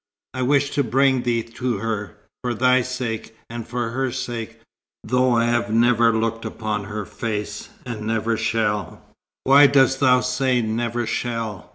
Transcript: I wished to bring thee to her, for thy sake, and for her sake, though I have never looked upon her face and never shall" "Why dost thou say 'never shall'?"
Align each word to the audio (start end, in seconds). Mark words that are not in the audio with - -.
I 0.33 0.41
wished 0.41 0.73
to 0.73 0.83
bring 0.83 1.21
thee 1.21 1.43
to 1.43 1.77
her, 1.77 2.17
for 2.41 2.55
thy 2.55 2.81
sake, 2.81 3.37
and 3.51 3.67
for 3.67 3.91
her 3.91 4.11
sake, 4.11 4.59
though 5.03 5.35
I 5.35 5.45
have 5.45 5.69
never 5.71 6.11
looked 6.11 6.43
upon 6.43 6.85
her 6.85 7.05
face 7.05 7.69
and 7.85 8.07
never 8.07 8.35
shall" 8.35 9.03
"Why 9.43 9.67
dost 9.67 9.99
thou 9.99 10.21
say 10.21 10.63
'never 10.63 11.05
shall'?" 11.05 11.69